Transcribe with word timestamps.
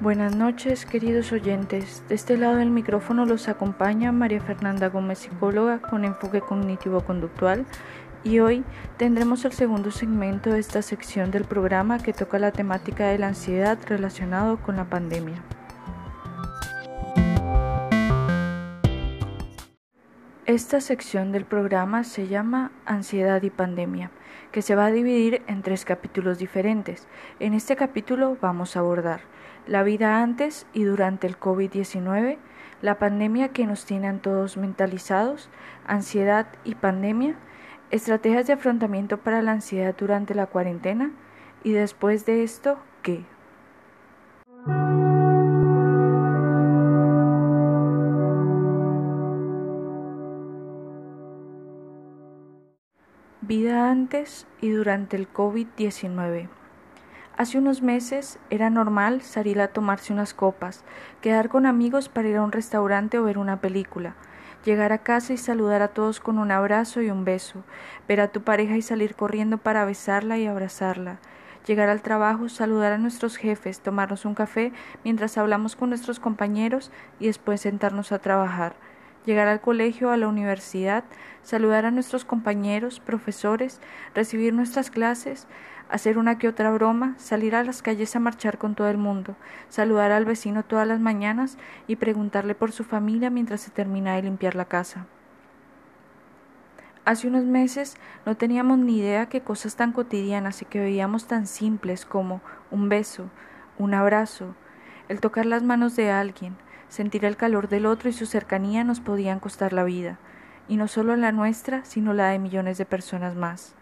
Buenas 0.00 0.34
noches, 0.34 0.86
queridos 0.86 1.30
oyentes. 1.30 2.02
De 2.08 2.14
este 2.14 2.38
lado 2.38 2.56
del 2.56 2.70
micrófono 2.70 3.26
los 3.26 3.48
acompaña 3.48 4.12
María 4.12 4.40
Fernanda 4.40 4.88
Gómez, 4.88 5.18
psicóloga 5.18 5.82
con 5.82 6.06
enfoque 6.06 6.40
cognitivo-conductual, 6.40 7.66
y 8.24 8.38
hoy 8.38 8.64
tendremos 8.96 9.44
el 9.44 9.52
segundo 9.52 9.90
segmento 9.90 10.54
de 10.54 10.60
esta 10.60 10.80
sección 10.80 11.30
del 11.30 11.44
programa 11.44 11.98
que 11.98 12.14
toca 12.14 12.38
la 12.38 12.50
temática 12.50 13.08
de 13.08 13.18
la 13.18 13.28
ansiedad 13.28 13.76
relacionado 13.86 14.56
con 14.62 14.76
la 14.76 14.86
pandemia. 14.86 15.42
Esta 20.46 20.80
sección 20.80 21.30
del 21.30 21.44
programa 21.44 22.04
se 22.04 22.26
llama 22.26 22.72
Ansiedad 22.86 23.42
y 23.42 23.50
Pandemia, 23.50 24.10
que 24.52 24.62
se 24.62 24.74
va 24.74 24.86
a 24.86 24.90
dividir 24.90 25.42
en 25.46 25.62
tres 25.62 25.84
capítulos 25.84 26.38
diferentes. 26.38 27.06
En 27.38 27.54
este 27.54 27.76
capítulo 27.76 28.36
vamos 28.40 28.76
a 28.76 28.80
abordar 28.80 29.20
la 29.66 29.82
vida 29.82 30.22
antes 30.22 30.66
y 30.72 30.84
durante 30.84 31.26
el 31.26 31.38
COVID-19, 31.38 32.38
la 32.82 32.98
pandemia 32.98 33.48
que 33.48 33.66
nos 33.66 33.84
tiene 33.84 34.08
a 34.08 34.18
todos 34.18 34.56
mentalizados, 34.56 35.48
ansiedad 35.86 36.46
y 36.64 36.74
pandemia, 36.74 37.36
estrategias 37.90 38.46
de 38.46 38.54
afrontamiento 38.54 39.18
para 39.18 39.42
la 39.42 39.52
ansiedad 39.52 39.94
durante 39.96 40.34
la 40.34 40.46
cuarentena 40.46 41.12
y 41.62 41.72
después 41.72 42.26
de 42.26 42.42
esto, 42.42 42.78
¿qué? 43.02 43.24
Vida 53.50 53.90
antes 53.90 54.46
y 54.60 54.70
durante 54.70 55.16
el 55.16 55.28
COVID-19. 55.28 56.48
Hace 57.36 57.58
unos 57.58 57.82
meses 57.82 58.38
era 58.48 58.70
normal 58.70 59.22
salir 59.22 59.60
a 59.60 59.66
tomarse 59.66 60.12
unas 60.12 60.34
copas, 60.34 60.84
quedar 61.20 61.48
con 61.48 61.66
amigos 61.66 62.08
para 62.08 62.28
ir 62.28 62.36
a 62.36 62.44
un 62.44 62.52
restaurante 62.52 63.18
o 63.18 63.24
ver 63.24 63.38
una 63.38 63.60
película, 63.60 64.14
llegar 64.64 64.92
a 64.92 64.98
casa 64.98 65.32
y 65.32 65.36
saludar 65.36 65.82
a 65.82 65.88
todos 65.88 66.20
con 66.20 66.38
un 66.38 66.52
abrazo 66.52 67.02
y 67.02 67.10
un 67.10 67.24
beso, 67.24 67.64
ver 68.06 68.20
a 68.20 68.28
tu 68.28 68.42
pareja 68.42 68.76
y 68.76 68.82
salir 68.82 69.16
corriendo 69.16 69.58
para 69.58 69.84
besarla 69.84 70.38
y 70.38 70.46
abrazarla, 70.46 71.18
llegar 71.66 71.88
al 71.88 72.02
trabajo, 72.02 72.48
saludar 72.48 72.92
a 72.92 72.98
nuestros 72.98 73.36
jefes, 73.36 73.80
tomarnos 73.80 74.26
un 74.26 74.36
café 74.36 74.72
mientras 75.02 75.36
hablamos 75.38 75.74
con 75.74 75.88
nuestros 75.88 76.20
compañeros 76.20 76.92
y 77.18 77.26
después 77.26 77.62
sentarnos 77.62 78.12
a 78.12 78.20
trabajar 78.20 78.76
llegar 79.26 79.48
al 79.48 79.60
colegio, 79.60 80.10
a 80.10 80.16
la 80.16 80.28
universidad, 80.28 81.04
saludar 81.42 81.86
a 81.86 81.90
nuestros 81.90 82.24
compañeros, 82.24 83.00
profesores, 83.00 83.80
recibir 84.14 84.54
nuestras 84.54 84.90
clases, 84.90 85.46
hacer 85.90 86.18
una 86.18 86.38
que 86.38 86.48
otra 86.48 86.70
broma, 86.70 87.14
salir 87.18 87.54
a 87.54 87.64
las 87.64 87.82
calles 87.82 88.14
a 88.16 88.20
marchar 88.20 88.58
con 88.58 88.74
todo 88.74 88.88
el 88.88 88.98
mundo, 88.98 89.36
saludar 89.68 90.12
al 90.12 90.24
vecino 90.24 90.64
todas 90.64 90.86
las 90.86 91.00
mañanas 91.00 91.58
y 91.86 91.96
preguntarle 91.96 92.54
por 92.54 92.72
su 92.72 92.84
familia 92.84 93.30
mientras 93.30 93.60
se 93.60 93.70
termina 93.70 94.14
de 94.14 94.22
limpiar 94.22 94.54
la 94.54 94.66
casa. 94.66 95.06
Hace 97.04 97.26
unos 97.26 97.44
meses 97.44 97.96
no 98.24 98.36
teníamos 98.36 98.78
ni 98.78 98.98
idea 98.98 99.28
que 99.28 99.40
cosas 99.40 99.74
tan 99.74 99.92
cotidianas 99.92 100.62
y 100.62 100.66
que 100.66 100.80
veíamos 100.80 101.26
tan 101.26 101.46
simples 101.46 102.04
como 102.04 102.40
un 102.70 102.88
beso, 102.88 103.30
un 103.78 103.94
abrazo, 103.94 104.54
el 105.08 105.20
tocar 105.20 105.46
las 105.46 105.62
manos 105.62 105.96
de 105.96 106.10
alguien, 106.10 106.56
sentir 106.90 107.24
el 107.24 107.38
calor 107.38 107.68
del 107.68 107.86
otro 107.86 108.10
y 108.10 108.12
su 108.12 108.26
cercanía 108.26 108.84
nos 108.84 109.00
podían 109.00 109.40
costar 109.40 109.72
la 109.72 109.84
vida, 109.84 110.18
y 110.68 110.76
no 110.76 110.88
solo 110.88 111.16
la 111.16 111.32
nuestra, 111.32 111.84
sino 111.84 112.12
la 112.12 112.28
de 112.28 112.38
millones 112.38 112.76
de 112.76 112.84
personas 112.84 113.34
más. 113.34 113.74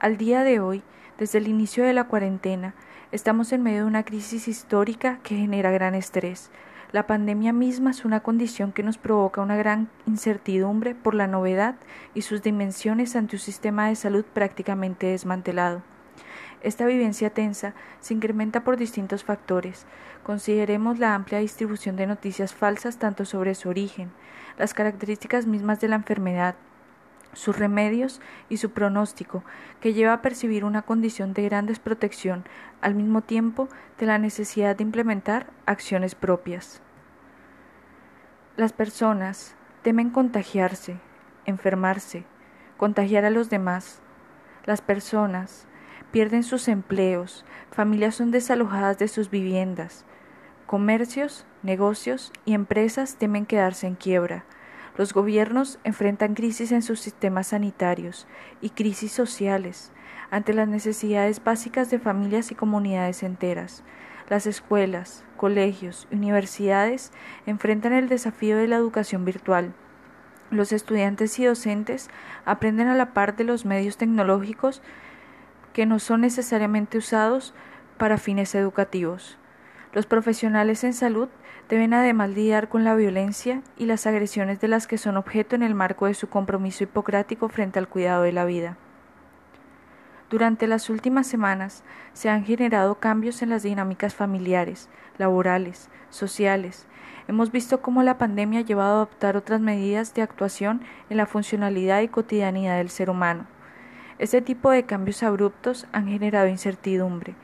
Al 0.00 0.16
día 0.16 0.42
de 0.42 0.58
hoy, 0.58 0.82
desde 1.18 1.38
el 1.38 1.46
inicio 1.46 1.84
de 1.84 1.92
la 1.92 2.04
cuarentena, 2.04 2.74
estamos 3.12 3.52
en 3.52 3.62
medio 3.62 3.80
de 3.80 3.86
una 3.86 4.04
crisis 4.04 4.48
histórica 4.48 5.18
que 5.22 5.36
genera 5.36 5.70
gran 5.70 5.94
estrés. 5.94 6.50
La 6.92 7.06
pandemia 7.06 7.52
misma 7.52 7.90
es 7.90 8.04
una 8.04 8.20
condición 8.20 8.72
que 8.72 8.82
nos 8.82 8.98
provoca 8.98 9.42
una 9.42 9.56
gran 9.56 9.90
incertidumbre 10.06 10.94
por 10.94 11.14
la 11.14 11.26
novedad 11.26 11.76
y 12.14 12.22
sus 12.22 12.42
dimensiones 12.42 13.14
ante 13.14 13.36
un 13.36 13.40
sistema 13.40 13.88
de 13.88 13.96
salud 13.96 14.24
prácticamente 14.24 15.06
desmantelado. 15.08 15.82
Esta 16.62 16.84
vivencia 16.84 17.30
tensa 17.30 17.74
se 18.00 18.14
incrementa 18.14 18.64
por 18.64 18.76
distintos 18.76 19.24
factores. 19.24 19.86
Consideremos 20.22 20.98
la 20.98 21.14
amplia 21.14 21.38
distribución 21.38 21.96
de 21.96 22.06
noticias 22.06 22.54
falsas 22.54 22.98
tanto 22.98 23.24
sobre 23.24 23.54
su 23.54 23.70
origen, 23.70 24.10
las 24.58 24.74
características 24.74 25.46
mismas 25.46 25.80
de 25.80 25.88
la 25.88 25.96
enfermedad, 25.96 26.54
sus 27.32 27.56
remedios 27.56 28.20
y 28.48 28.58
su 28.58 28.70
pronóstico, 28.72 29.42
que 29.80 29.94
lleva 29.94 30.12
a 30.12 30.22
percibir 30.22 30.64
una 30.64 30.82
condición 30.82 31.32
de 31.32 31.44
gran 31.44 31.64
desprotección, 31.66 32.44
al 32.82 32.94
mismo 32.94 33.22
tiempo 33.22 33.68
de 33.98 34.06
la 34.06 34.18
necesidad 34.18 34.76
de 34.76 34.82
implementar 34.82 35.46
acciones 35.64 36.14
propias. 36.14 36.82
Las 38.56 38.72
personas 38.74 39.54
temen 39.82 40.10
contagiarse, 40.10 40.98
enfermarse, 41.46 42.24
contagiar 42.76 43.24
a 43.24 43.30
los 43.30 43.48
demás. 43.48 44.02
Las 44.66 44.82
personas 44.82 45.66
pierden 46.10 46.42
sus 46.42 46.68
empleos, 46.68 47.44
familias 47.70 48.16
son 48.16 48.30
desalojadas 48.30 48.98
de 48.98 49.08
sus 49.08 49.30
viviendas, 49.30 50.04
comercios, 50.66 51.46
negocios 51.62 52.32
y 52.44 52.54
empresas 52.54 53.16
temen 53.16 53.46
quedarse 53.46 53.86
en 53.86 53.94
quiebra, 53.94 54.44
los 55.00 55.14
gobiernos 55.14 55.78
enfrentan 55.84 56.34
crisis 56.34 56.72
en 56.72 56.82
sus 56.82 57.00
sistemas 57.00 57.48
sanitarios 57.48 58.26
y 58.60 58.70
crisis 58.70 59.12
sociales 59.12 59.92
ante 60.30 60.52
las 60.52 60.68
necesidades 60.68 61.42
básicas 61.42 61.90
de 61.90 61.98
familias 61.98 62.50
y 62.50 62.54
comunidades 62.54 63.22
enteras. 63.22 63.82
Las 64.28 64.46
escuelas, 64.46 65.24
colegios 65.36 66.06
y 66.10 66.16
universidades 66.16 67.12
enfrentan 67.46 67.92
el 67.92 68.08
desafío 68.08 68.56
de 68.56 68.68
la 68.68 68.76
educación 68.76 69.24
virtual. 69.24 69.72
Los 70.50 70.70
estudiantes 70.70 71.38
y 71.38 71.44
docentes 71.44 72.10
aprenden 72.44 72.88
a 72.88 72.94
la 72.94 73.14
par 73.14 73.36
de 73.36 73.44
los 73.44 73.64
medios 73.64 73.96
tecnológicos 73.96 74.82
que 75.72 75.86
no 75.86 75.98
son 75.98 76.22
necesariamente 76.22 76.98
usados 76.98 77.54
para 77.98 78.18
fines 78.18 78.54
educativos. 78.54 79.38
Los 79.92 80.06
profesionales 80.06 80.84
en 80.84 80.94
salud 80.94 81.28
deben 81.68 81.94
además 81.94 82.30
lidiar 82.30 82.68
con 82.68 82.84
la 82.84 82.94
violencia 82.94 83.62
y 83.76 83.86
las 83.86 84.06
agresiones 84.06 84.60
de 84.60 84.68
las 84.68 84.86
que 84.86 84.98
son 84.98 85.16
objeto 85.16 85.54
en 85.56 85.62
el 85.62 85.74
marco 85.74 86.06
de 86.06 86.14
su 86.14 86.28
compromiso 86.28 86.84
hipocrático 86.84 87.48
frente 87.48 87.78
al 87.78 87.88
cuidado 87.88 88.22
de 88.22 88.32
la 88.32 88.44
vida. 88.44 88.76
Durante 90.30 90.68
las 90.68 90.90
últimas 90.90 91.26
semanas 91.26 91.82
se 92.12 92.28
han 92.28 92.44
generado 92.44 93.00
cambios 93.00 93.42
en 93.42 93.48
las 93.48 93.64
dinámicas 93.64 94.14
familiares, 94.14 94.88
laborales, 95.18 95.88
sociales. 96.08 96.86
Hemos 97.26 97.50
visto 97.50 97.82
cómo 97.82 98.04
la 98.04 98.16
pandemia 98.16 98.60
ha 98.60 98.64
llevado 98.64 98.90
a 98.90 98.94
adoptar 99.02 99.36
otras 99.36 99.60
medidas 99.60 100.14
de 100.14 100.22
actuación 100.22 100.82
en 101.10 101.16
la 101.16 101.26
funcionalidad 101.26 102.00
y 102.02 102.08
cotidianidad 102.08 102.78
del 102.78 102.90
ser 102.90 103.10
humano. 103.10 103.46
Este 104.20 104.42
tipo 104.42 104.70
de 104.70 104.82
cambios 104.82 105.22
abruptos 105.22 105.86
han 105.92 106.06
generado 106.06 106.46
incertidumbre, 106.46 107.34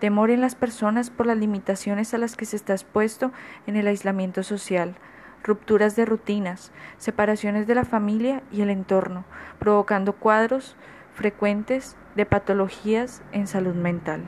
temor 0.00 0.30
en 0.30 0.40
las 0.40 0.56
personas 0.56 1.08
por 1.08 1.26
las 1.26 1.38
limitaciones 1.38 2.12
a 2.12 2.18
las 2.18 2.34
que 2.34 2.44
se 2.44 2.56
está 2.56 2.72
expuesto 2.72 3.30
en 3.68 3.76
el 3.76 3.86
aislamiento 3.86 4.42
social, 4.42 4.96
rupturas 5.44 5.94
de 5.94 6.04
rutinas, 6.04 6.72
separaciones 6.98 7.68
de 7.68 7.76
la 7.76 7.84
familia 7.84 8.42
y 8.50 8.62
el 8.62 8.70
entorno, 8.70 9.24
provocando 9.60 10.12
cuadros 10.12 10.74
frecuentes 11.14 11.94
de 12.16 12.26
patologías 12.26 13.22
en 13.30 13.46
salud 13.46 13.76
mental. 13.76 14.24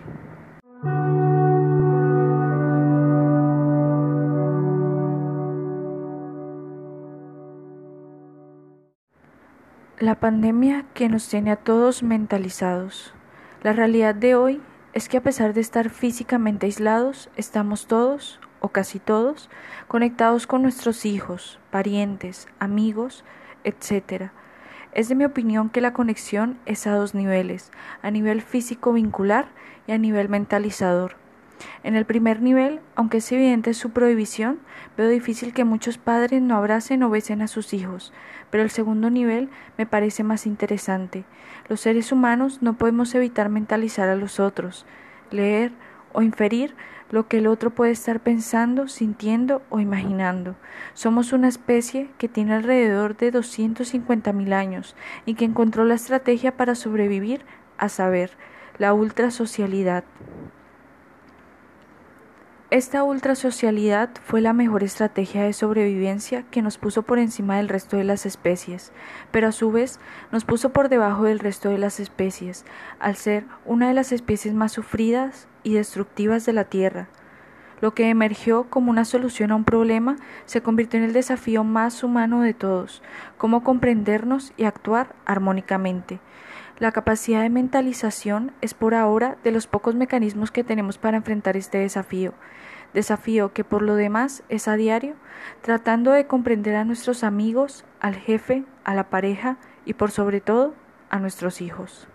La 9.99 10.17
pandemia 10.17 10.85
que 10.93 11.09
nos 11.09 11.27
tiene 11.27 11.51
a 11.51 11.57
todos 11.57 12.03
mentalizados. 12.03 13.15
La 13.63 13.73
realidad 13.73 14.15
de 14.15 14.35
hoy 14.35 14.61
es 14.93 15.09
que 15.09 15.17
a 15.17 15.23
pesar 15.23 15.55
de 15.55 15.63
estar 15.63 15.89
físicamente 15.89 16.67
aislados, 16.67 17.31
estamos 17.35 17.87
todos, 17.87 18.39
o 18.61 18.69
casi 18.69 18.99
todos, 18.99 19.49
conectados 19.89 20.47
con 20.47 20.61
nuestros 20.61 21.07
hijos, 21.07 21.59
parientes, 21.71 22.47
amigos, 22.59 23.25
etc. 23.65 24.33
Es 24.93 25.09
de 25.09 25.15
mi 25.15 25.25
opinión 25.25 25.71
que 25.71 25.81
la 25.81 25.95
conexión 25.95 26.59
es 26.67 26.87
a 26.87 26.95
dos 26.95 27.15
niveles, 27.15 27.71
a 28.03 28.11
nivel 28.11 28.43
físico 28.43 28.93
vincular 28.93 29.49
y 29.87 29.93
a 29.93 29.99
nivel 29.99 30.29
mentalizador. 30.29 31.17
En 31.83 31.97
el 31.97 32.05
primer 32.05 32.43
nivel, 32.43 32.81
aunque 32.95 33.19
es 33.19 33.33
evidente 33.33 33.73
su 33.73 33.91
prohibición, 33.91 34.59
veo 34.97 35.09
difícil 35.09 35.55
que 35.55 35.65
muchos 35.65 35.99
padres 35.99 36.43
no 36.43 36.57
abracen 36.57 37.03
o 37.03 37.11
besen 37.11 37.43
a 37.43 37.49
sus 37.49 37.73
hijos, 37.73 38.13
pero 38.51 38.63
el 38.63 38.71
segundo 38.71 39.11
nivel 39.11 39.49
me 39.79 39.87
parece 39.87 40.23
más 40.23 40.47
interesante. 40.47 41.25
Los 41.69 41.81
seres 41.81 42.13
humanos 42.13 42.63
no 42.63 42.75
podemos 42.75 43.15
evitar 43.15 43.49
mentalizar 43.49 44.09
a 44.09 44.17
los 44.17 44.41
otros, 44.41 44.87
leer 45.31 45.73
o 46.13 46.23
inferir 46.23 46.75
lo 47.11 47.29
que 47.29 47.39
el 47.39 47.47
otro 47.47 47.71
puede 47.71 47.93
estar 47.93 48.21
pensando, 48.21 48.89
sintiendo 48.89 49.63
o 49.71 49.81
imaginando. 49.81 50.57
Somos 50.95 51.33
una 51.33 51.49
especie 51.49 52.09
que 52.19 52.29
tiene 52.29 52.55
alrededor 52.55 53.17
de 53.17 53.33
250.000 53.33 54.53
años 54.53 54.97
y 55.25 55.35
que 55.35 55.45
encontró 55.45 55.85
la 55.85 55.95
estrategia 55.95 56.57
para 56.57 56.75
sobrevivir, 56.75 57.43
a 57.79 57.89
saber, 57.89 58.33
la 58.79 58.93
ultrasocialidad. 58.93 60.05
Esta 62.73 63.05
ultrasocialidad 63.05 64.11
fue 64.25 64.41
la 64.41 64.53
mejor 64.53 64.83
estrategia 64.83 65.45
de 65.45 65.53
sobrevivencia 65.53 66.43
que 66.51 66.63
nos 66.63 66.79
puso 66.79 67.03
por 67.03 67.21
encima 67.21 67.59
del 67.59 67.69
resto 67.69 67.97
de 67.97 68.03
las 68.03 68.27
especies, 68.27 68.91
pero 69.31 69.47
a 69.47 69.53
su 69.53 69.71
vez 69.71 70.01
nos 70.33 70.45
puso 70.45 70.71
por 70.71 70.89
debajo 70.89 71.23
del 71.23 71.39
resto 71.39 71.69
de 71.69 71.79
las 71.79 72.01
especies, 72.01 72.65
al 72.99 73.15
ser 73.15 73.45
una 73.67 73.87
de 73.87 73.95
las 73.95 74.11
especies 74.11 74.53
más 74.53 74.73
sufridas 74.73 75.47
y 75.63 75.75
destructivas 75.75 76.45
de 76.45 76.55
la 76.55 76.65
Tierra. 76.65 77.07
Lo 77.81 77.95
que 77.95 78.11
emergió 78.11 78.65
como 78.69 78.91
una 78.91 79.05
solución 79.05 79.53
a 79.53 79.57
un 79.57 79.65
problema 79.65 80.17
se 80.45 80.61
convirtió 80.61 80.99
en 80.99 81.05
el 81.05 81.13
desafío 81.13 81.63
más 81.63 82.03
humano 82.03 82.41
de 82.41 82.53
todos, 82.53 83.01
cómo 83.39 83.63
comprendernos 83.63 84.53
y 84.57 84.65
actuar 84.65 85.15
armónicamente. 85.25 86.19
La 86.79 86.93
capacidad 86.93 87.41
de 87.41 87.49
mentalización 87.49 88.53
es 88.61 88.75
por 88.75 88.95
ahora 88.95 89.39
de 89.43 89.51
los 89.51 89.67
pocos 89.67 89.95
mecanismos 89.95 90.51
que 90.51 90.63
tenemos 90.63 90.99
para 90.99 91.17
enfrentar 91.17 91.57
este 91.57 91.79
desafío, 91.79 92.35
desafío 92.93 93.55
que 93.55 93.65
por 93.65 93.81
lo 93.81 93.95
demás 93.95 94.43
es 94.51 94.69
a 94.69 94.77
diario, 94.77 95.15
tratando 95.63 96.11
de 96.11 96.27
comprender 96.27 96.77
a 96.77 96.85
nuestros 96.85 97.25
amigos, 97.25 97.87
al 97.99 98.15
jefe, 98.15 98.65
a 98.85 98.95
la 98.95 99.09
pareja 99.09 99.57
y 99.87 99.95
por 99.95 100.11
sobre 100.11 100.43
todo 100.43 100.75
a 101.09 101.19
nuestros 101.19 101.63
hijos. 101.63 102.09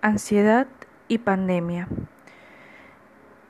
Ansiedad 0.00 0.66
y 1.08 1.18
pandemia. 1.18 1.88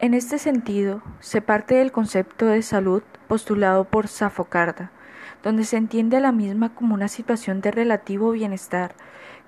En 0.00 0.14
este 0.14 0.38
sentido, 0.38 1.02
se 1.18 1.40
parte 1.40 1.74
del 1.74 1.90
concepto 1.90 2.46
de 2.46 2.62
salud 2.62 3.02
postulado 3.26 3.84
por 3.84 4.06
Safocarda, 4.06 4.92
donde 5.42 5.64
se 5.64 5.76
entiende 5.76 6.16
a 6.16 6.20
la 6.20 6.30
misma 6.30 6.72
como 6.72 6.94
una 6.94 7.08
situación 7.08 7.60
de 7.60 7.72
relativo 7.72 8.30
bienestar 8.30 8.94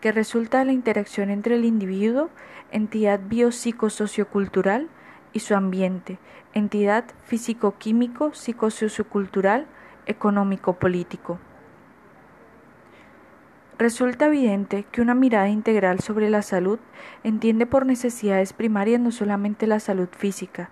que 0.01 0.11
resulta 0.11 0.59
de 0.59 0.65
la 0.65 0.73
interacción 0.73 1.31
entre 1.31 1.55
el 1.55 1.65
individuo, 1.65 2.31
entidad 2.73 3.21
biopsicosociocultural, 3.29 4.89
y 5.33 5.39
su 5.39 5.55
ambiente, 5.55 6.19
entidad 6.53 7.05
físico-químico, 7.25 8.35
psicosociocultural, 8.35 9.67
económico-político. 10.07 11.39
Resulta 13.81 14.27
evidente 14.27 14.85
que 14.93 15.01
una 15.01 15.15
mirada 15.15 15.49
integral 15.49 16.01
sobre 16.01 16.29
la 16.29 16.43
salud 16.43 16.79
entiende 17.25 17.65
por 17.65 17.87
necesidades 17.87 18.53
primarias 18.53 19.01
no 19.01 19.11
solamente 19.11 19.67
la 19.67 19.81
salud 19.81 20.11
física, 20.15 20.69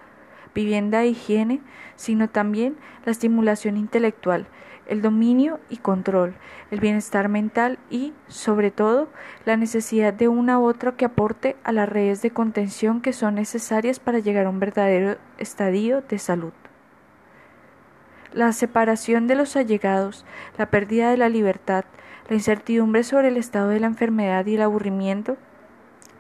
vivienda 0.55 1.03
e 1.03 1.09
higiene, 1.09 1.63
sino 1.97 2.29
también 2.29 2.77
la 3.07 3.13
estimulación 3.13 3.79
intelectual, 3.79 4.47
el 4.87 5.01
dominio 5.01 5.59
y 5.71 5.79
control, 5.79 6.35
el 6.71 6.81
bienestar 6.81 7.31
mental 7.31 7.79
y, 7.89 8.13
sobre 8.27 8.71
todo, 8.71 9.09
la 9.47 9.57
necesidad 9.57 10.13
de 10.13 10.29
una 10.29 10.59
u 10.59 10.67
otra 10.67 10.95
que 10.95 11.07
aporte 11.07 11.57
a 11.65 11.73
las 11.73 11.89
redes 11.89 12.21
de 12.21 12.33
contención 12.33 13.01
que 13.01 13.15
son 13.15 13.37
necesarias 13.37 14.01
para 14.01 14.19
llegar 14.19 14.45
a 14.45 14.51
un 14.51 14.61
verdadero 14.61 15.17
estadio 15.39 16.03
de 16.03 16.19
salud. 16.19 16.53
La 18.33 18.53
separación 18.53 19.27
de 19.27 19.35
los 19.35 19.57
allegados, 19.57 20.27
la 20.59 20.67
pérdida 20.67 21.11
de 21.11 21.17
la 21.17 21.31
libertad, 21.31 21.85
la 22.29 22.37
incertidumbre 22.37 23.03
sobre 23.03 23.29
el 23.29 23.39
estado 23.39 23.71
de 23.71 23.81
la 23.81 23.87
enfermedad 23.87 24.45
y 24.45 24.57
el 24.57 24.63
aburrimiento 24.63 25.39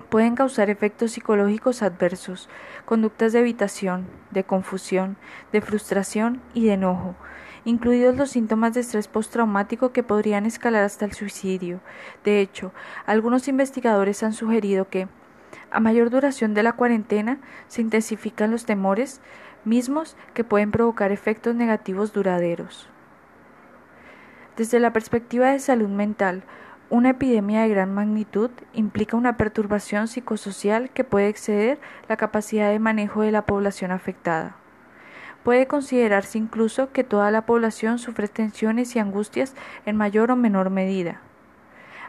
pueden 0.09 0.35
causar 0.35 0.71
efectos 0.71 1.13
psicológicos 1.13 1.83
adversos, 1.83 2.49
conductas 2.87 3.35
de 3.35 3.41
evitación, 3.41 4.07
de 4.31 4.43
confusión, 4.43 5.19
de 5.53 5.61
frustración 5.61 6.41
y 6.55 6.65
de 6.65 6.73
enojo, 6.73 7.15
incluidos 7.67 8.17
los 8.17 8.31
síntomas 8.31 8.73
de 8.73 8.81
estrés 8.81 9.07
postraumático 9.07 9.93
que 9.93 10.03
podrían 10.03 10.47
escalar 10.47 10.85
hasta 10.85 11.05
el 11.05 11.13
suicidio. 11.13 11.81
De 12.25 12.41
hecho, 12.41 12.73
algunos 13.05 13.49
investigadores 13.49 14.23
han 14.23 14.33
sugerido 14.33 14.89
que, 14.89 15.09
a 15.71 15.81
mayor 15.81 16.09
duración 16.09 16.55
de 16.55 16.63
la 16.63 16.73
cuarentena, 16.73 17.39
se 17.67 17.83
intensifican 17.83 18.51
los 18.51 18.65
temores 18.65 19.21
mismos 19.69 20.17
que 20.35 20.45
pueden 20.45 20.71
provocar 20.71 21.13
efectos 21.13 21.55
negativos 21.55 22.13
duraderos. 22.13 22.89
Desde 24.57 24.81
la 24.81 24.93
perspectiva 24.93 25.53
de 25.53 25.61
salud 25.61 25.89
mental, 25.89 26.43
una 26.91 27.11
epidemia 27.11 27.63
de 27.63 27.69
gran 27.69 27.93
magnitud 27.93 28.51
implica 28.73 29.17
una 29.17 29.37
perturbación 29.37 30.09
psicosocial 30.09 30.91
que 30.91 31.05
puede 31.05 31.29
exceder 31.29 31.79
la 32.09 32.17
capacidad 32.17 32.71
de 32.71 32.79
manejo 32.79 33.21
de 33.21 33.31
la 33.31 33.45
población 33.45 33.91
afectada. 33.91 34.57
Puede 35.45 35.67
considerarse 35.67 36.39
incluso 36.39 36.91
que 36.93 37.05
toda 37.05 37.31
la 37.31 37.47
población 37.47 37.99
sufre 37.99 38.27
tensiones 38.27 38.97
y 38.97 38.99
angustias 38.99 39.55
en 39.87 39.97
mayor 39.97 40.31
o 40.31 40.37
menor 40.37 40.71
medida. 40.71 41.21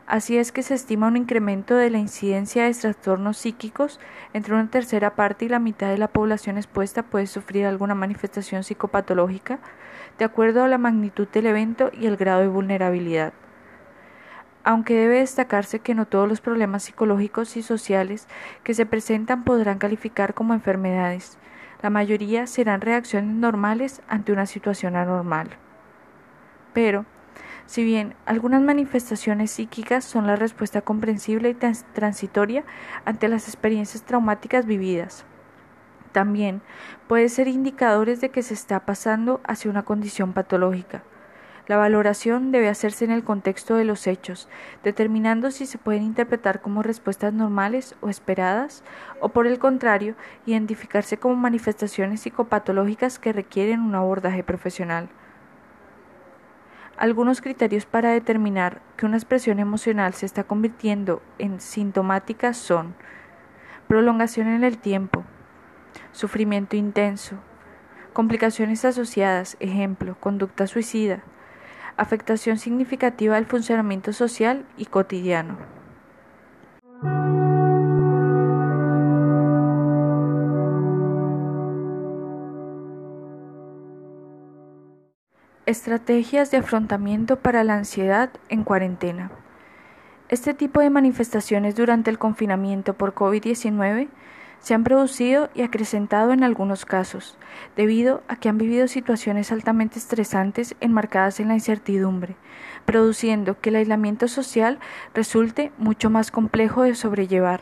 Así 0.09 0.39
es 0.39 0.51
que 0.51 0.63
se 0.63 0.73
estima 0.73 1.05
un 1.05 1.17
incremento 1.17 1.75
de 1.75 1.91
la 1.91 1.99
incidencia 1.99 2.63
de 2.63 2.73
trastornos 2.73 3.37
psíquicos 3.37 3.99
entre 4.33 4.55
una 4.55 4.67
tercera 4.67 5.13
parte 5.13 5.45
y 5.45 5.49
la 5.49 5.59
mitad 5.59 5.89
de 5.89 5.99
la 5.99 6.07
población 6.07 6.57
expuesta 6.57 7.03
puede 7.03 7.27
sufrir 7.27 7.67
alguna 7.67 7.93
manifestación 7.93 8.63
psicopatológica, 8.63 9.59
de 10.17 10.25
acuerdo 10.25 10.63
a 10.63 10.67
la 10.67 10.79
magnitud 10.79 11.27
del 11.27 11.45
evento 11.45 11.91
y 11.93 12.07
el 12.07 12.17
grado 12.17 12.41
de 12.41 12.47
vulnerabilidad. 12.47 13.33
Aunque 14.63 14.95
debe 14.95 15.19
destacarse 15.19 15.77
que 15.77 15.93
no 15.93 16.07
todos 16.07 16.27
los 16.27 16.41
problemas 16.41 16.81
psicológicos 16.81 17.55
y 17.55 17.61
sociales 17.61 18.27
que 18.63 18.73
se 18.73 18.87
presentan 18.87 19.43
podrán 19.43 19.77
calificar 19.77 20.33
como 20.33 20.55
enfermedades, 20.55 21.37
la 21.83 21.91
mayoría 21.91 22.47
serán 22.47 22.81
reacciones 22.81 23.35
normales 23.35 24.01
ante 24.07 24.31
una 24.31 24.47
situación 24.47 24.95
anormal. 24.95 25.49
Pero, 26.73 27.05
si 27.69 27.83
bien 27.83 28.15
algunas 28.25 28.63
manifestaciones 28.63 29.51
psíquicas 29.51 30.03
son 30.03 30.25
la 30.25 30.35
respuesta 30.35 30.81
comprensible 30.81 31.51
y 31.51 31.53
transitoria 31.93 32.63
ante 33.05 33.27
las 33.27 33.47
experiencias 33.47 34.01
traumáticas 34.01 34.65
vividas, 34.65 35.23
también 36.11 36.63
puede 37.07 37.29
ser 37.29 37.47
indicadores 37.47 38.21
de 38.21 38.29
que 38.29 38.41
se 38.41 38.55
está 38.55 38.87
pasando 38.87 39.39
hacia 39.43 39.69
una 39.69 39.83
condición 39.83 40.33
patológica. 40.33 41.03
La 41.67 41.77
valoración 41.77 42.51
debe 42.51 42.69
hacerse 42.69 43.05
en 43.05 43.11
el 43.11 43.23
contexto 43.23 43.75
de 43.75 43.85
los 43.85 44.07
hechos, 44.07 44.49
determinando 44.83 45.51
si 45.51 45.67
se 45.67 45.77
pueden 45.77 46.01
interpretar 46.01 46.61
como 46.61 46.81
respuestas 46.81 47.33
normales 47.33 47.93
o 48.01 48.09
esperadas, 48.09 48.83
o 49.21 49.29
por 49.29 49.45
el 49.45 49.59
contrario, 49.59 50.15
identificarse 50.47 51.17
como 51.17 51.35
manifestaciones 51.35 52.21
psicopatológicas 52.21 53.19
que 53.19 53.31
requieren 53.31 53.81
un 53.81 53.93
abordaje 53.93 54.43
profesional. 54.43 55.09
Algunos 56.99 57.39
criterios 57.39 57.85
para 57.85 58.11
determinar 58.11 58.81
que 58.97 59.05
una 59.05 59.15
expresión 59.15 59.59
emocional 59.59 60.13
se 60.13 60.25
está 60.25 60.43
convirtiendo 60.43 61.21
en 61.37 61.61
sintomática 61.61 62.53
son 62.53 62.93
prolongación 63.87 64.49
en 64.49 64.65
el 64.65 64.77
tiempo, 64.79 65.23
sufrimiento 66.11 66.75
intenso, 66.75 67.37
complicaciones 68.11 68.83
asociadas, 68.83 69.55
ejemplo, 69.61 70.17
conducta 70.19 70.67
suicida, 70.67 71.23
afectación 71.95 72.57
significativa 72.57 73.35
del 73.35 73.45
funcionamiento 73.45 74.11
social 74.11 74.65
y 74.75 74.87
cotidiano. 74.87 75.78
Estrategias 85.69 86.49
de 86.49 86.57
afrontamiento 86.57 87.35
para 87.35 87.63
la 87.63 87.75
ansiedad 87.75 88.31
en 88.49 88.63
cuarentena. 88.63 89.29
Este 90.27 90.55
tipo 90.55 90.79
de 90.79 90.89
manifestaciones 90.89 91.75
durante 91.75 92.09
el 92.09 92.17
confinamiento 92.17 92.95
por 92.95 93.13
COVID-19 93.13 94.07
se 94.61 94.73
han 94.73 94.83
producido 94.83 95.51
y 95.53 95.61
acrecentado 95.61 96.33
en 96.33 96.43
algunos 96.43 96.85
casos, 96.85 97.37
debido 97.75 98.23
a 98.27 98.37
que 98.37 98.49
han 98.49 98.57
vivido 98.57 98.87
situaciones 98.87 99.51
altamente 99.51 99.99
estresantes 99.99 100.73
enmarcadas 100.81 101.39
en 101.39 101.49
la 101.49 101.53
incertidumbre, 101.53 102.35
produciendo 102.85 103.61
que 103.61 103.69
el 103.69 103.75
aislamiento 103.75 104.27
social 104.27 104.79
resulte 105.13 105.71
mucho 105.77 106.09
más 106.09 106.31
complejo 106.31 106.81
de 106.81 106.95
sobrellevar 106.95 107.61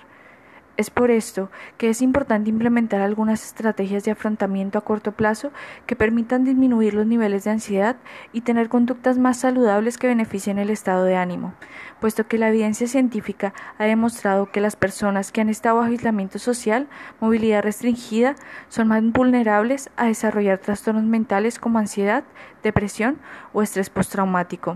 es 0.77 0.89
por 0.91 1.11
esto 1.11 1.49
que 1.77 1.89
es 1.89 2.01
importante 2.01 2.49
implementar 2.49 3.01
algunas 3.01 3.43
estrategias 3.43 4.03
de 4.03 4.11
afrontamiento 4.11 4.77
a 4.77 4.85
corto 4.85 5.11
plazo 5.11 5.51
que 5.85 5.95
permitan 5.95 6.45
disminuir 6.45 6.93
los 6.93 7.05
niveles 7.05 7.43
de 7.43 7.51
ansiedad 7.51 7.97
y 8.31 8.41
tener 8.41 8.69
conductas 8.69 9.17
más 9.17 9.37
saludables 9.37 9.97
que 9.97 10.07
beneficien 10.07 10.59
el 10.59 10.69
estado 10.69 11.03
de 11.03 11.15
ánimo, 11.15 11.53
puesto 11.99 12.27
que 12.27 12.37
la 12.37 12.49
evidencia 12.49 12.87
científica 12.87 13.53
ha 13.77 13.85
demostrado 13.85 14.51
que 14.51 14.61
las 14.61 14.75
personas 14.75 15.31
que 15.31 15.41
han 15.41 15.49
estado 15.49 15.77
bajo 15.77 15.89
aislamiento 15.89 16.39
social, 16.39 16.87
movilidad 17.19 17.63
restringida, 17.63 18.35
son 18.69 18.87
más 18.87 19.03
vulnerables 19.03 19.89
a 19.97 20.05
desarrollar 20.05 20.59
trastornos 20.59 21.03
mentales 21.03 21.59
como 21.59 21.79
ansiedad, 21.79 22.23
depresión 22.63 23.17
o 23.53 23.61
estrés 23.61 23.89
postraumático. 23.89 24.75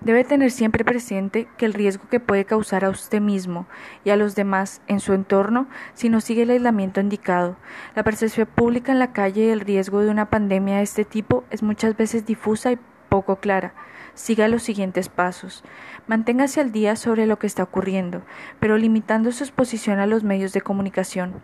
Debe 0.00 0.22
tener 0.22 0.52
siempre 0.52 0.84
presente 0.84 1.48
que 1.56 1.66
el 1.66 1.74
riesgo 1.74 2.08
que 2.08 2.20
puede 2.20 2.44
causar 2.44 2.84
a 2.84 2.90
usted 2.90 3.20
mismo 3.20 3.66
y 4.04 4.10
a 4.10 4.16
los 4.16 4.36
demás 4.36 4.80
en 4.86 5.00
su 5.00 5.12
entorno 5.12 5.66
si 5.94 6.08
no 6.08 6.20
sigue 6.20 6.42
el 6.42 6.50
aislamiento 6.50 7.00
indicado. 7.00 7.56
La 7.96 8.04
percepción 8.04 8.46
pública 8.46 8.92
en 8.92 9.00
la 9.00 9.12
calle 9.12 9.48
del 9.48 9.60
riesgo 9.60 10.00
de 10.00 10.10
una 10.10 10.30
pandemia 10.30 10.76
de 10.76 10.82
este 10.82 11.04
tipo 11.04 11.42
es 11.50 11.64
muchas 11.64 11.96
veces 11.96 12.24
difusa 12.24 12.70
y 12.70 12.78
poco 13.08 13.36
clara. 13.36 13.74
Siga 14.18 14.48
los 14.48 14.64
siguientes 14.64 15.08
pasos. 15.08 15.62
Manténgase 16.08 16.60
al 16.60 16.72
día 16.72 16.96
sobre 16.96 17.24
lo 17.24 17.38
que 17.38 17.46
está 17.46 17.62
ocurriendo, 17.62 18.22
pero 18.58 18.76
limitando 18.76 19.30
su 19.30 19.44
exposición 19.44 20.00
a 20.00 20.06
los 20.06 20.24
medios 20.24 20.52
de 20.52 20.60
comunicación. 20.60 21.34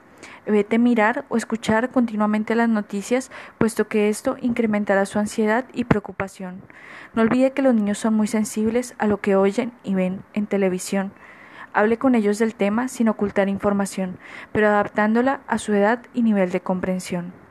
Evite 0.45 0.81
mirar 0.81 1.25
o 1.29 1.37
escuchar 1.37 1.91
continuamente 1.91 2.57
las 2.57 2.69
noticias, 2.69 3.31
puesto 3.59 3.87
que 3.87 4.09
esto 4.09 4.37
incrementará 4.41 5.07
su 5.07 5.21
ansiedad 5.21 5.67
y 5.73 5.85
preocupación. 5.85 6.63
No 7.15 7.23
olvide 7.23 7.53
que 7.53 7.63
los 7.63 7.77
niños 7.77 7.99
son 7.99 8.15
muy 8.15 8.27
sensibles 8.27 8.97
a 8.99 9.07
lo 9.07 9.21
que 9.21 9.37
oyen 9.37 9.71
y 9.85 9.95
ven 9.95 10.25
en 10.33 10.49
televisión. 10.49 11.13
Hable 11.75 11.97
con 11.97 12.17
ellos 12.17 12.41
del 12.41 12.57
tema 12.57 12.89
sin 12.89 13.09
ocultar 13.09 13.49
información, 13.49 14.19
pero 14.51 14.67
adaptándola 14.67 15.43
a 15.47 15.59
su 15.59 15.75
edad 15.75 16.01
y 16.13 16.23
nivel 16.23 16.51
de 16.51 16.61
comprensión. 16.61 17.44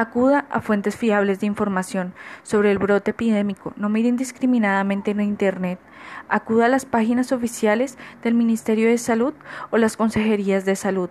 Acuda 0.00 0.46
a 0.50 0.60
fuentes 0.60 0.94
fiables 0.94 1.40
de 1.40 1.48
información 1.48 2.14
sobre 2.44 2.70
el 2.70 2.78
brote 2.78 3.10
epidémico. 3.10 3.72
No 3.74 3.88
mire 3.88 4.08
indiscriminadamente 4.08 5.10
en 5.10 5.20
Internet. 5.20 5.80
Acuda 6.28 6.66
a 6.66 6.68
las 6.68 6.84
páginas 6.84 7.32
oficiales 7.32 7.98
del 8.22 8.34
Ministerio 8.34 8.88
de 8.88 8.98
Salud 8.98 9.34
o 9.70 9.76
las 9.76 9.96
consejerías 9.96 10.64
de 10.64 10.76
salud. 10.76 11.10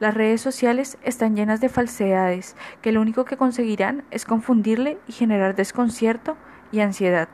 Las 0.00 0.14
redes 0.14 0.40
sociales 0.40 0.98
están 1.04 1.36
llenas 1.36 1.60
de 1.60 1.68
falsedades 1.68 2.56
que 2.82 2.90
lo 2.90 3.00
único 3.00 3.24
que 3.24 3.36
conseguirán 3.36 4.02
es 4.10 4.24
confundirle 4.24 4.98
y 5.06 5.12
generar 5.12 5.54
desconcierto 5.54 6.36
y 6.72 6.80
ansiedad. 6.80 7.28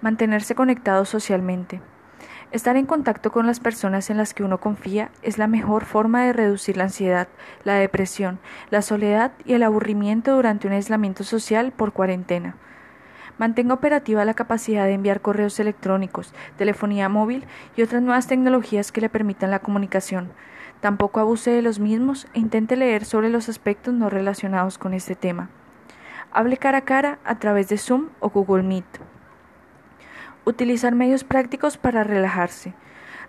Mantenerse 0.00 0.54
conectado 0.54 1.04
socialmente. 1.04 1.82
Estar 2.54 2.76
en 2.76 2.86
contacto 2.86 3.32
con 3.32 3.48
las 3.48 3.58
personas 3.58 4.10
en 4.10 4.16
las 4.16 4.32
que 4.32 4.44
uno 4.44 4.60
confía 4.60 5.10
es 5.22 5.38
la 5.38 5.48
mejor 5.48 5.84
forma 5.84 6.22
de 6.22 6.32
reducir 6.32 6.76
la 6.76 6.84
ansiedad, 6.84 7.26
la 7.64 7.74
depresión, 7.74 8.38
la 8.70 8.80
soledad 8.80 9.32
y 9.44 9.54
el 9.54 9.64
aburrimiento 9.64 10.36
durante 10.36 10.68
un 10.68 10.72
aislamiento 10.72 11.24
social 11.24 11.72
por 11.72 11.92
cuarentena. 11.92 12.54
Mantenga 13.38 13.74
operativa 13.74 14.24
la 14.24 14.34
capacidad 14.34 14.84
de 14.84 14.92
enviar 14.92 15.20
correos 15.20 15.58
electrónicos, 15.58 16.32
telefonía 16.56 17.08
móvil 17.08 17.44
y 17.74 17.82
otras 17.82 18.02
nuevas 18.02 18.28
tecnologías 18.28 18.92
que 18.92 19.00
le 19.00 19.08
permitan 19.08 19.50
la 19.50 19.58
comunicación. 19.58 20.30
Tampoco 20.80 21.18
abuse 21.18 21.50
de 21.50 21.60
los 21.60 21.80
mismos 21.80 22.28
e 22.34 22.38
intente 22.38 22.76
leer 22.76 23.04
sobre 23.04 23.30
los 23.30 23.48
aspectos 23.48 23.94
no 23.94 24.10
relacionados 24.10 24.78
con 24.78 24.94
este 24.94 25.16
tema. 25.16 25.50
Hable 26.30 26.56
cara 26.58 26.78
a 26.78 26.82
cara 26.82 27.18
a 27.24 27.40
través 27.40 27.68
de 27.68 27.78
Zoom 27.78 28.10
o 28.20 28.30
Google 28.30 28.62
Meet. 28.62 28.86
Utilizar 30.46 30.94
medios 30.94 31.24
prácticos 31.24 31.78
para 31.78 32.04
relajarse. 32.04 32.74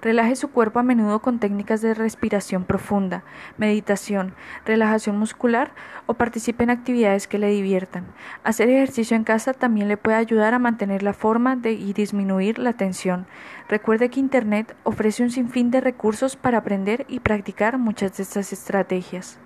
Relaje 0.02 0.36
su 0.36 0.50
cuerpo 0.50 0.80
a 0.80 0.84
menudo 0.84 1.22
con 1.22 1.40
técnicas 1.40 1.82
de 1.82 1.94
respiración 1.94 2.66
profunda, 2.66 3.24
meditación, 3.58 4.34
relajación 4.66 5.18
muscular 5.18 5.72
o 6.08 6.16
participe 6.16 6.64
en 6.64 6.70
actividades 6.70 7.28
que 7.28 7.40
le 7.40 7.50
diviertan. 7.50 8.06
Hacer 8.44 8.70
ejercicio 8.70 9.16
en 9.16 9.24
casa 9.24 9.54
también 9.54 9.88
le 9.88 9.96
puede 9.96 10.18
ayudar 10.18 10.54
a 10.54 10.60
mantener 10.60 11.04
la 11.04 11.14
forma 11.14 11.58
y 11.64 11.94
disminuir 11.94 12.60
la 12.60 12.74
tensión. 12.74 13.28
Recuerde 13.70 14.10
que 14.10 14.20
Internet 14.20 14.76
ofrece 14.84 15.24
un 15.24 15.32
sinfín 15.32 15.72
de 15.72 15.82
recursos 15.82 16.36
para 16.36 16.58
aprender 16.58 17.06
y 17.08 17.22
practicar 17.22 17.78
muchas 17.78 18.18
de 18.18 18.24
estas 18.24 18.52
estrategias. 18.52 19.40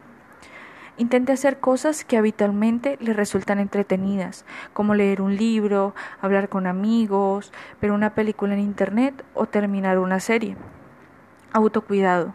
Intente 1.00 1.32
hacer 1.32 1.62
cosas 1.62 2.04
que 2.04 2.18
habitualmente 2.18 2.98
le 3.00 3.14
resultan 3.14 3.60
entretenidas, 3.60 4.44
como 4.74 4.96
leer 4.96 5.22
un 5.22 5.38
libro, 5.38 5.96
hablar 6.20 6.50
con 6.50 6.68
amigos, 6.68 7.54
ver 7.82 7.92
una 7.92 8.14
película 8.16 8.54
en 8.54 8.60
Internet 8.60 9.24
o 9.34 9.46
terminar 9.46 9.98
una 9.98 10.20
serie. 10.20 10.58
Autocuidado. 11.54 12.34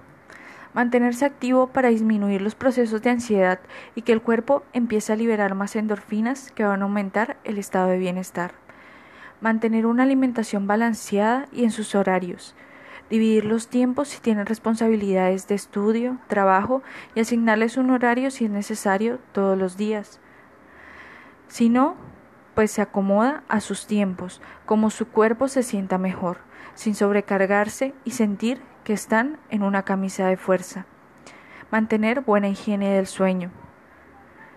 Mantenerse 0.72 1.26
activo 1.26 1.66
para 1.66 1.90
disminuir 1.90 2.40
los 2.40 2.54
procesos 2.54 3.02
de 3.02 3.10
ansiedad 3.10 3.60
y 3.94 4.00
que 4.00 4.12
el 4.12 4.22
cuerpo 4.22 4.62
empiece 4.72 5.12
a 5.12 5.16
liberar 5.16 5.54
más 5.54 5.76
endorfinas 5.76 6.50
que 6.50 6.64
van 6.64 6.80
a 6.80 6.84
aumentar 6.84 7.36
el 7.44 7.58
estado 7.58 7.88
de 7.88 7.98
bienestar. 7.98 8.52
Mantener 9.42 9.84
una 9.84 10.04
alimentación 10.04 10.66
balanceada 10.66 11.48
y 11.52 11.64
en 11.64 11.70
sus 11.70 11.94
horarios 11.94 12.54
dividir 13.14 13.44
los 13.44 13.68
tiempos 13.68 14.08
si 14.08 14.20
tienen 14.20 14.44
responsabilidades 14.44 15.46
de 15.46 15.54
estudio, 15.54 16.18
trabajo 16.26 16.82
y 17.14 17.20
asignarles 17.20 17.76
un 17.76 17.90
horario 17.90 18.32
si 18.32 18.46
es 18.46 18.50
necesario 18.50 19.20
todos 19.30 19.56
los 19.56 19.76
días. 19.76 20.18
Si 21.46 21.68
no, 21.68 21.94
pues 22.56 22.72
se 22.72 22.82
acomoda 22.82 23.44
a 23.46 23.60
sus 23.60 23.86
tiempos, 23.86 24.40
como 24.66 24.90
su 24.90 25.06
cuerpo 25.06 25.46
se 25.46 25.62
sienta 25.62 25.96
mejor, 25.96 26.38
sin 26.74 26.96
sobrecargarse 26.96 27.94
y 28.04 28.10
sentir 28.10 28.60
que 28.82 28.94
están 28.94 29.38
en 29.48 29.62
una 29.62 29.84
camisa 29.84 30.26
de 30.26 30.36
fuerza. 30.36 30.84
Mantener 31.70 32.20
buena 32.22 32.48
higiene 32.48 32.94
del 32.94 33.06
sueño. 33.06 33.52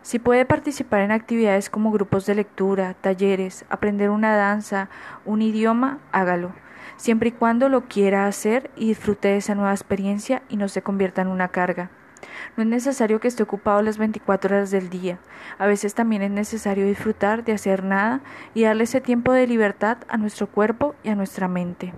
Si 0.01 0.17
puede 0.17 0.45
participar 0.45 1.01
en 1.01 1.11
actividades 1.11 1.69
como 1.69 1.91
grupos 1.91 2.25
de 2.25 2.33
lectura, 2.33 2.95
talleres, 2.95 3.65
aprender 3.69 4.09
una 4.09 4.35
danza, 4.35 4.89
un 5.25 5.43
idioma, 5.43 5.99
hágalo 6.11 6.53
siempre 6.97 7.29
y 7.29 7.31
cuando 7.31 7.69
lo 7.69 7.85
quiera 7.85 8.27
hacer 8.27 8.69
y 8.75 8.89
disfrute 8.89 9.29
de 9.29 9.37
esa 9.37 9.55
nueva 9.55 9.71
experiencia 9.71 10.43
y 10.49 10.57
no 10.57 10.67
se 10.67 10.81
convierta 10.81 11.21
en 11.21 11.29
una 11.29 11.47
carga. 11.47 11.89
No 12.55 12.63
es 12.63 12.69
necesario 12.69 13.19
que 13.19 13.27
esté 13.27 13.43
ocupado 13.43 13.81
las 13.81 13.97
24 13.97 14.55
horas 14.55 14.71
del 14.71 14.89
día. 14.89 15.19
A 15.57 15.67
veces 15.67 15.93
también 15.93 16.23
es 16.23 16.31
necesario 16.31 16.85
disfrutar 16.85 17.43
de 17.43 17.53
hacer 17.53 17.83
nada 17.83 18.21
y 18.53 18.63
darle 18.63 18.83
ese 18.83 19.01
tiempo 19.01 19.31
de 19.31 19.47
libertad 19.47 19.97
a 20.09 20.17
nuestro 20.17 20.47
cuerpo 20.47 20.95
y 21.03 21.09
a 21.09 21.15
nuestra 21.15 21.47
mente. 21.47 21.93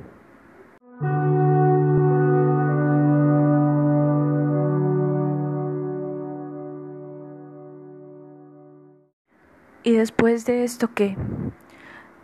¿Y 9.81 9.93
después 9.93 10.45
de 10.45 10.65
esto 10.65 10.89
qué? 10.93 11.15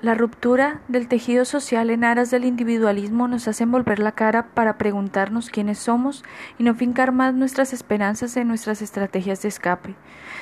La 0.06 0.14
ruptura 0.14 0.82
del 0.88 1.08
tejido 1.08 1.46
social 1.46 1.90
en 1.90 2.04
aras 2.04 2.30
del 2.30 2.46
individualismo 2.46 3.28
nos 3.28 3.48
hace 3.48 3.66
volver 3.66 3.98
la 3.98 4.12
cara 4.12 4.50
para 4.54 4.78
preguntarnos 4.78 5.50
quiénes 5.50 5.80
somos 5.80 6.24
y 6.60 6.64
no 6.64 6.76
fincar 6.76 7.12
más 7.12 7.34
nuestras 7.34 7.74
esperanzas 7.74 8.38
en 8.38 8.48
nuestras 8.48 8.84
estrategias 8.84 9.42
de 9.42 9.48
escape. 9.48 9.96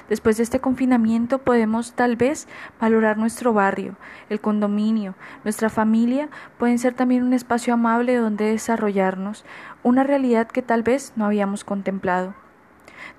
Después 0.10 0.36
de 0.36 0.44
este 0.44 0.60
confinamiento 0.60 1.38
podemos 1.38 1.94
tal 1.94 2.18
vez 2.18 2.50
valorar 2.82 3.18
nuestro 3.18 3.54
barrio, 3.54 3.96
el 4.30 4.42
condominio, 4.42 5.16
nuestra 5.46 5.70
familia 5.70 6.28
pueden 6.58 6.78
ser 6.78 6.94
también 6.94 7.24
un 7.24 7.32
espacio 7.32 7.74
amable 7.74 8.18
donde 8.18 8.52
desarrollarnos, 8.52 9.46
una 9.82 10.04
realidad 10.04 10.50
que 10.50 10.62
tal 10.62 10.84
vez 10.84 11.14
no 11.16 11.24
habíamos 11.24 11.64
contemplado. 11.64 12.43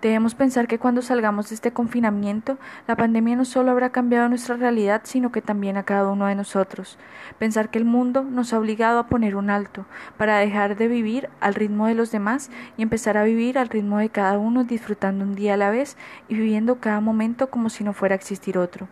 Debemos 0.03 0.35
pensar 0.35 0.67
que 0.67 0.79
cuando 0.79 1.03
salgamos 1.03 1.49
de 1.49 1.55
este 1.55 1.73
confinamiento, 1.73 2.59
la 2.87 2.97
pandemia 2.97 3.37
no 3.37 3.45
solo 3.45 3.71
habrá 3.71 3.91
cambiado 3.91 4.29
nuestra 4.29 4.57
realidad, 4.57 5.03
sino 5.05 5.33
que 5.33 5.43
también 5.43 5.77
a 5.77 5.85
cada 5.85 6.11
uno 6.11 6.27
de 6.27 6.35
nosotros. 6.35 6.99
Pensar 7.39 7.71
que 7.71 7.79
el 7.79 7.85
mundo 7.85 8.23
nos 8.23 8.53
ha 8.53 8.59
obligado 8.59 8.99
a 8.99 9.07
poner 9.07 9.37
un 9.37 9.51
alto, 9.51 9.87
para 10.17 10.39
dejar 10.39 10.77
de 10.77 10.89
vivir 10.89 11.29
al 11.41 11.55
ritmo 11.55 11.87
de 11.87 11.95
los 11.95 12.11
demás 12.11 12.51
y 12.77 12.83
empezar 12.83 13.17
a 13.17 13.25
vivir 13.25 13.59
al 13.59 13.69
ritmo 13.69 13.99
de 13.99 14.09
cada 14.09 14.39
uno, 14.39 14.65
disfrutando 14.65 15.25
un 15.25 15.35
día 15.35 15.55
a 15.55 15.59
la 15.59 15.71
vez 15.71 15.97
y 16.29 16.35
viviendo 16.35 16.81
cada 16.81 17.01
momento 17.01 17.51
como 17.51 17.71
si 17.71 17.85
no 17.85 17.93
fuera 17.93 18.15
a 18.15 18.17
existir 18.17 18.59
otro. 18.59 18.89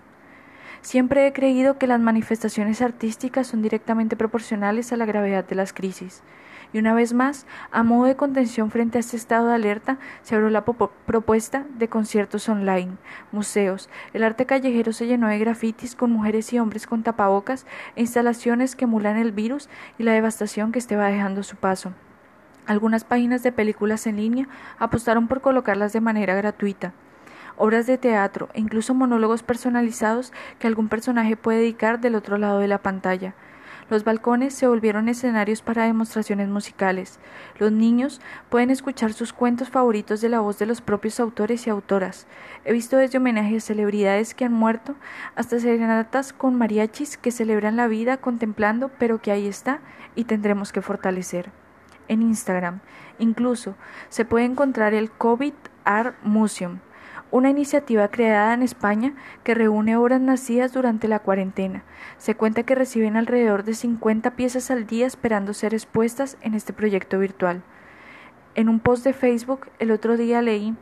Siempre 0.82 1.28
he 1.28 1.32
creído 1.32 1.78
que 1.78 1.87
las 1.87 2.00
manifestaciones 2.00 2.82
artísticas 2.82 3.46
son 3.46 3.62
directamente 3.62 4.16
proporcionales 4.16 4.92
a 4.92 4.96
la 4.96 5.06
gravedad 5.06 5.44
de 5.44 5.54
las 5.54 5.72
crisis. 5.72 6.22
Y 6.72 6.78
una 6.78 6.94
vez 6.94 7.12
más, 7.12 7.46
a 7.70 7.82
modo 7.82 8.06
de 8.06 8.16
contención 8.16 8.70
frente 8.70 8.98
a 8.98 9.00
este 9.00 9.16
estado 9.16 9.48
de 9.48 9.54
alerta, 9.54 9.98
se 10.22 10.34
abrió 10.34 10.50
la 10.50 10.64
propuesta 10.64 11.66
de 11.76 11.88
conciertos 11.88 12.48
online, 12.48 12.96
museos. 13.30 13.90
El 14.12 14.24
arte 14.24 14.46
callejero 14.46 14.92
se 14.92 15.06
llenó 15.06 15.28
de 15.28 15.38
grafitis 15.38 15.94
con 15.94 16.10
mujeres 16.10 16.52
y 16.52 16.58
hombres 16.58 16.86
con 16.86 17.02
tapabocas 17.02 17.66
e 17.96 18.00
instalaciones 18.00 18.74
que 18.74 18.84
emulan 18.84 19.18
el 19.18 19.32
virus 19.32 19.68
y 19.98 20.04
la 20.04 20.12
devastación 20.12 20.72
que 20.72 20.78
este 20.78 20.96
va 20.96 21.08
dejando 21.08 21.42
su 21.42 21.56
paso. 21.56 21.92
Algunas 22.66 23.04
páginas 23.04 23.42
de 23.42 23.52
películas 23.52 24.06
en 24.06 24.16
línea 24.16 24.48
apostaron 24.78 25.28
por 25.28 25.40
colocarlas 25.40 25.92
de 25.92 26.00
manera 26.00 26.34
gratuita 26.34 26.94
obras 27.56 27.86
de 27.86 27.98
teatro 27.98 28.48
e 28.54 28.60
incluso 28.60 28.94
monólogos 28.94 29.42
personalizados 29.42 30.32
que 30.58 30.66
algún 30.66 30.88
personaje 30.88 31.36
puede 31.36 31.58
dedicar 31.58 32.00
del 32.00 32.14
otro 32.14 32.38
lado 32.38 32.58
de 32.58 32.68
la 32.68 32.78
pantalla. 32.78 33.34
Los 33.92 34.04
balcones 34.04 34.54
se 34.54 34.66
volvieron 34.66 35.11
escenarios 35.11 35.61
para 35.61 35.84
demostraciones 35.84 36.49
musicales. 36.49 37.18
Los 37.58 37.72
niños 37.72 38.22
pueden 38.49 38.70
escuchar 38.70 39.12
sus 39.12 39.34
cuentos 39.34 39.68
favoritos 39.68 40.22
de 40.22 40.30
la 40.30 40.40
voz 40.40 40.58
de 40.58 40.64
los 40.64 40.80
propios 40.80 41.20
autores 41.20 41.66
y 41.66 41.70
autoras. 41.70 42.26
He 42.64 42.72
visto 42.72 42.96
desde 42.96 43.18
homenajes 43.18 43.64
a 43.64 43.66
celebridades 43.66 44.34
que 44.34 44.46
han 44.46 44.54
muerto 44.54 44.94
hasta 45.34 45.61
serenatas 45.61 46.32
con 46.32 46.56
mariachis 46.56 47.18
que 47.18 47.30
celebran 47.30 47.76
la 47.76 47.87
vida 47.87 48.16
contemplando, 48.16 48.88
pero 48.99 49.20
que 49.20 49.30
ahí 49.30 49.46
está 49.46 49.80
y 50.14 50.25
tendremos 50.25 50.72
que 50.72 50.80
fortalecer. 50.80 51.50
En 52.08 52.22
Instagram, 52.22 52.80
incluso, 53.18 53.75
se 54.08 54.25
puede 54.25 54.46
encontrar 54.46 54.94
el 54.94 55.11
COVID 55.11 55.52
Art 55.84 56.16
Museum, 56.22 56.78
una 57.32 57.50
iniciativa 57.50 58.06
creada 58.08 58.54
en 58.54 58.62
España 58.62 59.14
que 59.42 59.54
reúne 59.54 59.96
obras 59.96 60.20
nacidas 60.20 60.72
durante 60.72 61.08
la 61.08 61.18
cuarentena. 61.18 61.82
Se 62.18 62.34
cuenta 62.36 62.62
que 62.62 62.74
reciben 62.74 63.16
alrededor 63.16 63.64
de 63.64 63.74
50 63.74 64.32
piezas 64.36 64.70
al 64.70 64.86
día 64.86 65.06
esperando 65.06 65.54
ser 65.54 65.72
expuestas 65.74 66.36
en 66.42 66.54
este 66.54 66.72
proyecto 66.72 67.18
virtual. 67.18 67.62
En 68.54 68.68
un 68.68 68.80
post 68.80 69.02
de 69.02 69.14
Facebook 69.14 69.68
el 69.78 69.90
otro 69.90 70.16
día 70.16 70.42
leí 70.42 70.76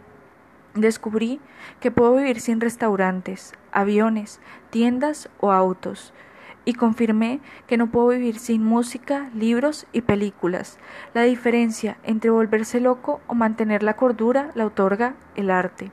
Descubrí 0.74 1.40
que 1.80 1.90
puedo 1.90 2.14
vivir 2.14 2.40
sin 2.40 2.60
restaurantes, 2.60 3.54
aviones, 3.72 4.40
tiendas 4.70 5.28
o 5.40 5.52
autos 5.52 6.12
y 6.64 6.74
confirmé 6.74 7.40
que 7.66 7.76
no 7.76 7.90
puedo 7.90 8.08
vivir 8.08 8.38
sin 8.38 8.64
música, 8.64 9.30
libros 9.34 9.86
y 9.92 10.02
películas. 10.02 10.78
La 11.14 11.22
diferencia 11.22 11.96
entre 12.02 12.30
volverse 12.30 12.80
loco 12.80 13.20
o 13.26 13.34
mantener 13.34 13.82
la 13.82 13.94
cordura 13.94 14.50
la 14.54 14.66
otorga 14.66 15.14
el 15.36 15.50
arte. 15.50 15.90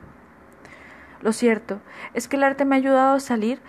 Lo 1.21 1.33
cierto 1.33 1.79
es 2.13 2.27
que 2.27 2.36
el 2.36 2.43
arte 2.43 2.65
me 2.65 2.75
ha 2.75 2.79
ayudado 2.79 3.15
a 3.15 3.19
salir 3.19 3.59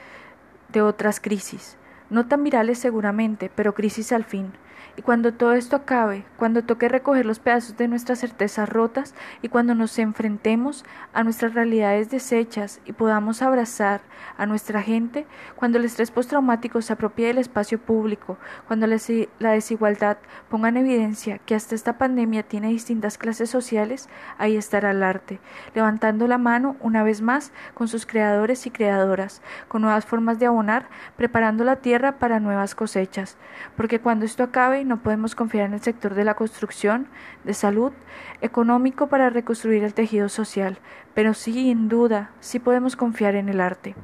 de 0.69 0.83
otras 0.83 1.21
crisis, 1.21 1.76
no 2.11 2.26
tan 2.26 2.45
virales 2.45 2.78
seguramente, 2.78 3.50
pero 3.55 3.75
crisis 3.75 4.12
al 4.12 4.25
fin. 4.25 4.52
Y 4.99 5.02
cuando 5.02 5.33
todo 5.33 5.52
esto 5.52 5.76
acabe, 5.76 6.25
cuando 6.38 6.64
toque 6.64 6.88
recoger 6.88 7.25
los 7.25 7.38
pedazos 7.38 7.76
de 7.76 7.87
nuestras 7.87 8.19
certezas 8.19 8.69
rotas 8.69 9.14
y 9.43 9.49
cuando 9.49 9.76
nos 9.76 9.97
enfrentemos 10.00 10.85
a 11.12 11.23
nuestras 11.23 11.55
realidades 11.55 12.11
deshechas 12.11 12.81
y 12.85 12.93
podamos 12.93 13.40
abrazar 13.40 14.00
a 14.37 14.47
nuestra 14.47 14.83
gente, 14.83 15.25
cuando 15.55 15.78
el 15.78 15.85
estrés 15.85 16.11
postraumático 16.11 16.83
se 16.83 16.93
apropie 16.93 17.28
del 17.28 17.38
espacio 17.38 17.78
público, 17.78 18.38
cuando 18.67 18.88
la 18.88 19.52
desigualdad 19.52 20.19
ponga 20.49 20.69
en 20.71 20.78
evidencia 20.78 21.38
que 21.38 21.55
hasta 21.55 21.76
esta 21.76 21.97
pandemia 21.97 22.43
tiene 22.43 22.67
distintas 22.67 23.19
clases 23.19 23.49
sociales, 23.50 24.09
ahí 24.37 24.57
estará 24.57 24.90
el 24.90 25.05
arte, 25.05 25.38
levantando 25.76 26.26
la 26.26 26.38
mano 26.38 26.75
una 26.81 27.05
vez 27.05 27.23
más 27.23 27.52
con 27.75 27.87
sus 27.87 28.05
creadores 28.05 28.67
y 28.67 28.73
creadoras, 28.73 29.43
con 29.69 29.83
nuevas 29.83 30.07
formas 30.07 30.40
de 30.40 30.47
abonar, 30.47 30.88
preparando 31.17 31.62
la 31.62 31.76
tierra 31.76 32.19
para 32.19 32.40
nuevas 32.40 32.75
cosechas, 32.75 33.37
porque 33.76 34.00
cuando 34.00 34.25
esto 34.25 34.43
acabe 34.43 34.88
no 34.88 35.02
podemos 35.02 35.35
confiar 35.35 35.66
en 35.66 35.75
el 35.75 35.80
sector 35.80 36.14
de 36.14 36.25
la 36.25 36.35
construcción, 36.35 37.07
de 37.45 37.54
salud, 37.54 37.92
económico 38.40 39.09
para 39.09 39.30
reconstruir 39.30 39.85
el 39.85 39.95
tejido 39.95 40.28
social, 40.28 40.78
pero 41.14 41.35
sí, 41.35 41.52
sin 41.52 41.88
duda, 41.88 42.30
sí 42.40 42.59
podemos 42.59 42.97
confiar 42.97 43.37
en 43.37 43.49
el 43.49 43.61
arte. 43.61 43.95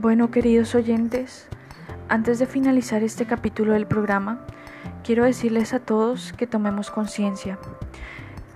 Bueno, 0.00 0.30
queridos 0.30 0.74
oyentes, 0.74 1.48
antes 2.08 2.38
de 2.38 2.46
finalizar 2.46 3.02
este 3.02 3.24
capítulo 3.24 3.72
del 3.72 3.86
programa, 3.86 4.46
quiero 5.04 5.24
decirles 5.24 5.74
a 5.74 5.80
todos 5.80 6.32
que 6.32 6.46
tomemos 6.46 6.90
conciencia, 6.90 7.58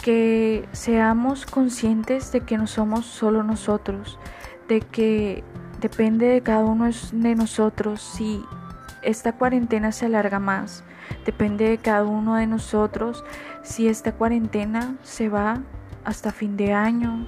que 0.02 0.66
seamos 0.72 1.44
conscientes 1.46 2.32
de 2.32 2.40
que 2.40 2.56
no 2.56 2.66
somos 2.66 3.04
solo 3.04 3.42
nosotros, 3.42 4.18
de 4.66 4.80
que 4.80 5.44
depende 5.80 6.26
de 6.26 6.40
cada 6.40 6.64
uno 6.64 6.86
de 7.12 7.34
nosotros. 7.34 8.00
Si 8.00 8.42
esta 9.02 9.34
cuarentena 9.34 9.92
se 9.92 10.06
alarga 10.06 10.40
más, 10.40 10.84
depende 11.26 11.68
de 11.68 11.78
cada 11.78 12.04
uno 12.04 12.36
de 12.36 12.46
nosotros. 12.46 13.24
Si 13.62 13.86
esta 13.86 14.12
cuarentena 14.12 14.96
se 15.02 15.28
va 15.28 15.62
hasta 16.04 16.32
fin 16.32 16.56
de 16.56 16.72
año, 16.72 17.26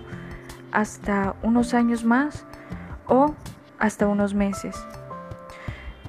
hasta 0.73 1.37
unos 1.43 1.75
años 1.75 2.05
más 2.05 2.47
o 3.07 3.35
hasta 3.79 4.07
unos 4.07 4.35
meses 4.35 4.77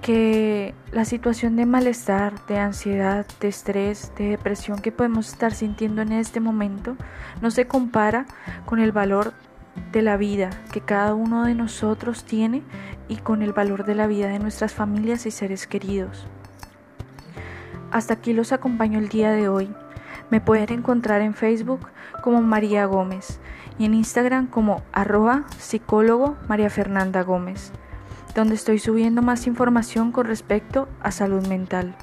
que 0.02 0.74
la 0.92 1.06
situación 1.06 1.56
de 1.56 1.66
malestar, 1.66 2.46
de 2.48 2.58
ansiedad, 2.58 3.26
de 3.40 3.48
estrés, 3.48 4.12
de 4.18 4.30
depresión 4.30 4.80
que 4.80 4.92
podemos 4.92 5.30
estar 5.30 5.54
sintiendo 5.54 6.02
en 6.02 6.12
este 6.12 6.40
momento 6.40 6.98
no 7.42 7.52
se 7.52 7.68
compara 7.68 8.26
con 8.66 8.80
el 8.80 8.92
valor 8.92 9.34
de 9.92 10.02
la 10.02 10.18
vida 10.18 10.50
que 10.72 10.82
cada 10.82 11.14
uno 11.14 11.46
de 11.46 11.54
nosotros 11.54 12.24
tiene 12.24 12.64
y 13.08 13.18
con 13.18 13.42
el 13.44 13.54
valor 13.54 13.86
de 13.86 13.96
la 13.96 14.08
vida 14.08 14.28
de 14.28 14.40
nuestras 14.40 14.74
familias 14.74 15.26
y 15.26 15.32
seres 15.32 15.68
queridos. 15.68 16.26
Hasta 17.92 18.16
aquí 18.16 18.34
los 18.34 18.52
acompaño 18.52 19.00
el 19.00 19.10
día 19.10 19.32
de 19.32 19.50
hoy. 19.50 19.72
Me 20.30 20.42
pueden 20.42 20.72
encontrar 20.80 21.22
en 21.22 21.34
Facebook 21.34 21.88
como 22.24 22.42
María 22.42 22.86
Gómez 22.86 23.40
y 23.78 23.86
en 23.86 23.94
Instagram 23.94 24.48
como 24.48 24.82
arroba 24.94 25.44
psicólogo 25.58 26.38
María 26.48 26.70
Fernanda 26.70 27.22
Gómez 27.22 27.72
donde 28.36 28.56
estoy 28.56 28.80
subiendo 28.80 29.22
más 29.22 29.48
información 29.48 30.12
con 30.12 30.26
respecto 30.26 30.88
a 31.02 31.12
salud 31.12 31.46
mental. 31.48 31.96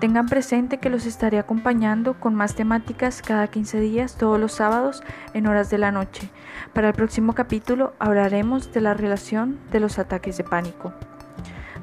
Tengan 0.00 0.26
presente 0.26 0.78
que 0.78 0.90
los 0.90 1.06
estaré 1.06 1.38
acompañando 1.38 2.20
con 2.20 2.34
más 2.34 2.54
temáticas 2.54 3.22
cada 3.22 3.48
15 3.48 3.80
días 3.80 4.16
todos 4.16 4.38
los 4.38 4.52
sábados 4.52 5.02
en 5.32 5.46
horas 5.46 5.70
de 5.70 5.78
la 5.78 5.90
noche. 5.90 6.28
Para 6.74 6.88
el 6.88 6.94
próximo 6.94 7.34
capítulo 7.34 7.94
hablaremos 7.98 8.72
de 8.72 8.82
la 8.82 8.92
relación 8.92 9.58
de 9.72 9.80
los 9.80 9.98
ataques 9.98 10.36
de 10.36 10.44
pánico. 10.44 10.92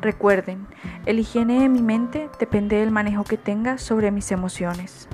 Recuerden, 0.01 0.67
el 1.05 1.17
higiene 1.19 1.61
de 1.61 1.69
mi 1.69 1.81
mente 1.81 2.29
depende 2.39 2.75
del 2.75 2.91
manejo 2.91 3.23
que 3.23 3.37
tenga 3.37 3.77
sobre 3.79 4.11
mis 4.11 4.31
emociones. 4.31 5.07